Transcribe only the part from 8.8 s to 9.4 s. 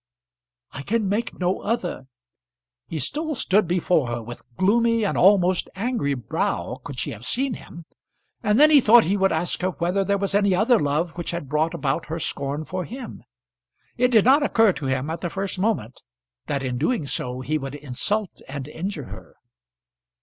thought he would